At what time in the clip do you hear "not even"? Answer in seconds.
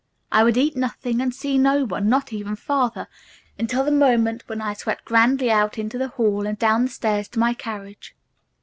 2.09-2.55